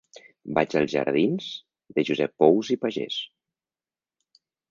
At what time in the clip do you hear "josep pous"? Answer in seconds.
2.09-2.73